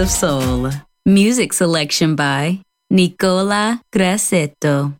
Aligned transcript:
Of 0.00 0.10
soul. 0.10 0.70
Music 1.04 1.52
selection 1.52 2.16
by 2.16 2.60
Nicola 2.90 3.80
Grassetto. 3.92 4.99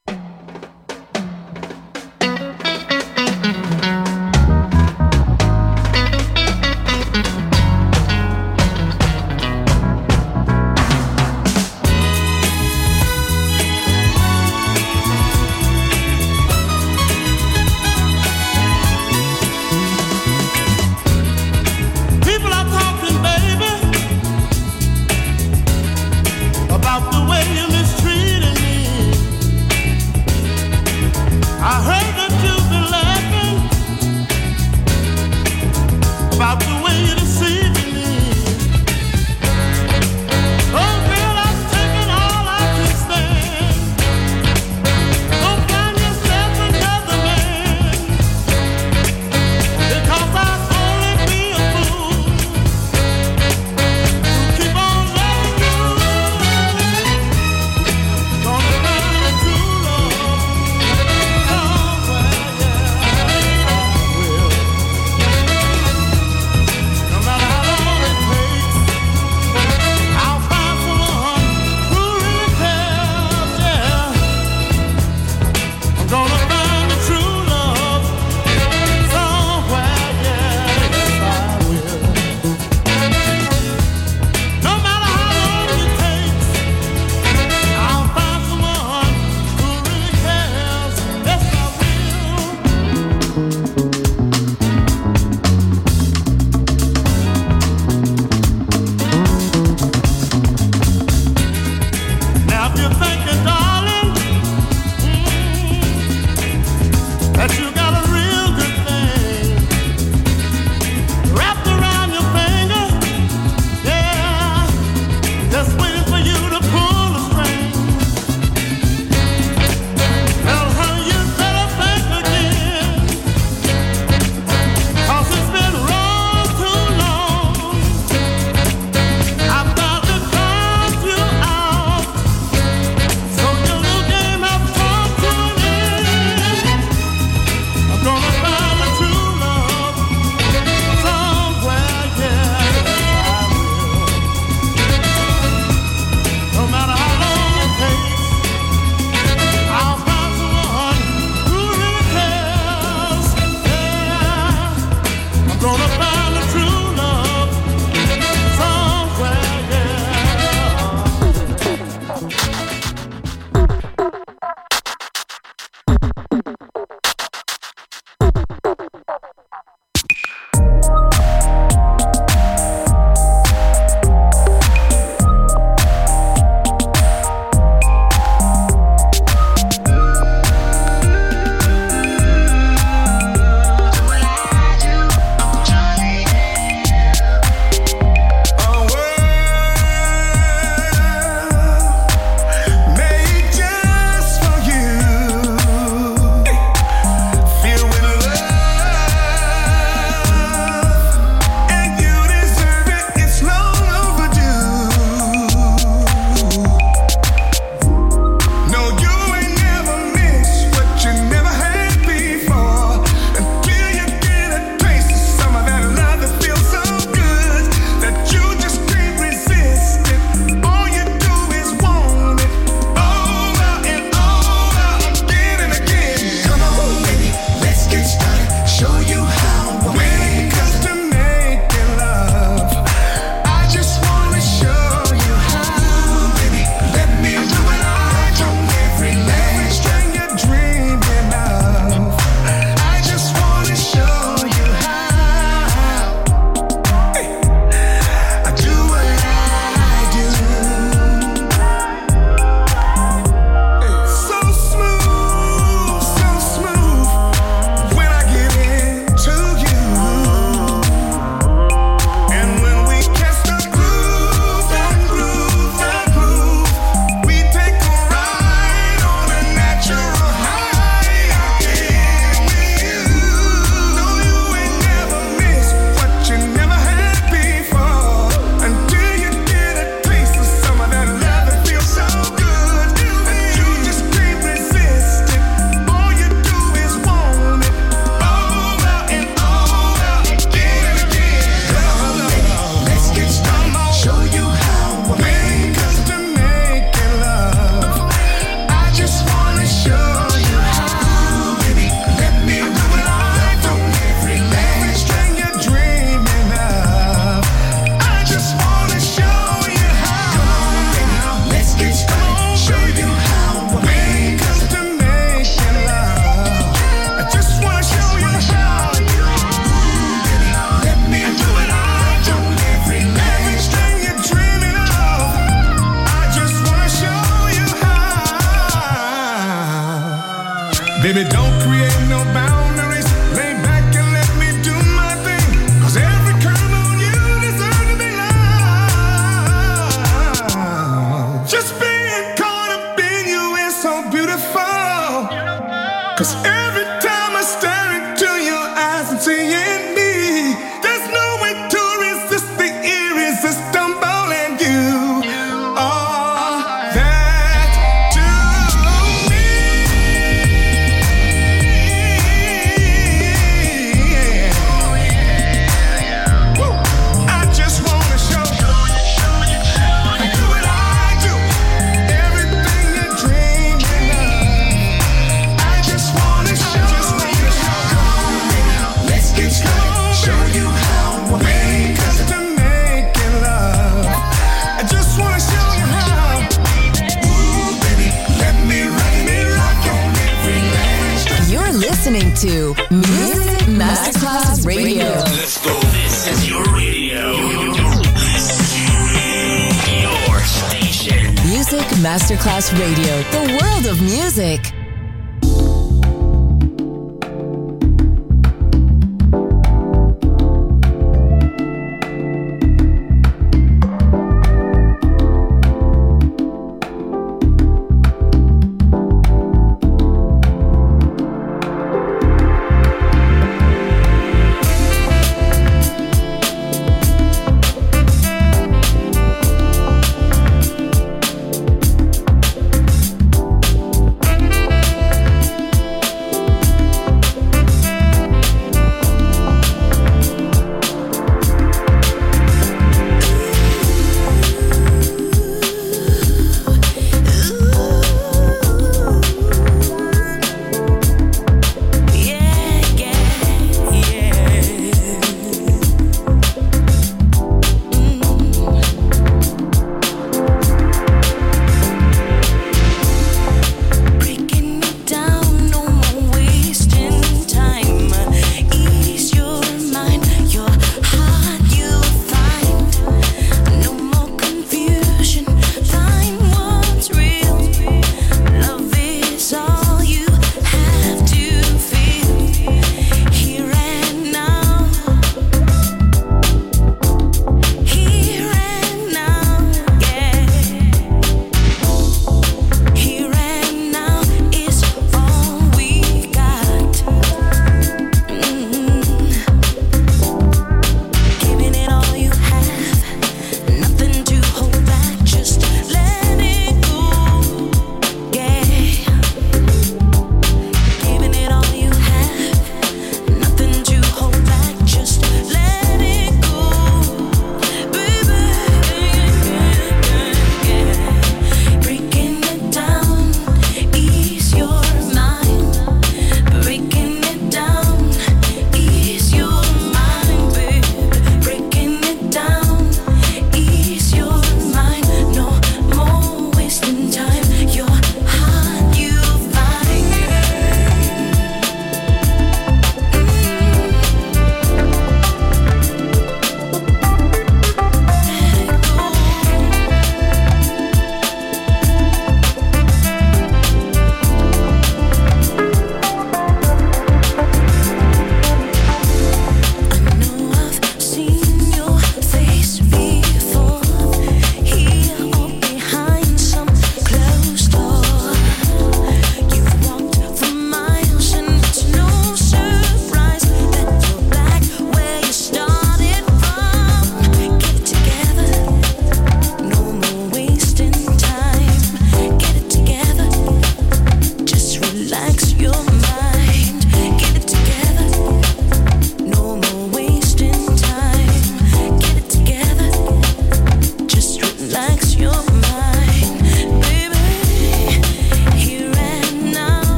Baby, 331.01 331.23
don't 331.23 331.40